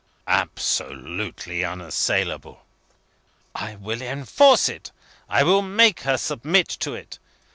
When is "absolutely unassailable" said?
0.25-2.65